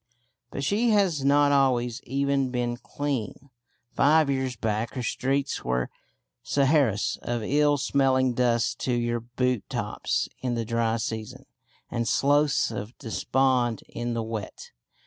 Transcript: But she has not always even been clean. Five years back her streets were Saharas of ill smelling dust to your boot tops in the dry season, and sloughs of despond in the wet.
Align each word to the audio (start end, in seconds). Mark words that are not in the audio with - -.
But 0.49 0.63
she 0.63 0.89
has 0.89 1.23
not 1.23 1.51
always 1.51 2.01
even 2.05 2.49
been 2.49 2.75
clean. 2.75 3.51
Five 3.93 4.31
years 4.31 4.55
back 4.55 4.95
her 4.95 5.03
streets 5.03 5.63
were 5.63 5.91
Saharas 6.41 7.19
of 7.21 7.43
ill 7.43 7.77
smelling 7.77 8.33
dust 8.33 8.79
to 8.79 8.93
your 8.93 9.19
boot 9.19 9.63
tops 9.69 10.27
in 10.39 10.55
the 10.55 10.65
dry 10.65 10.97
season, 10.97 11.45
and 11.91 12.07
sloughs 12.07 12.71
of 12.71 12.97
despond 12.97 13.83
in 13.89 14.15
the 14.15 14.23
wet. 14.23 14.71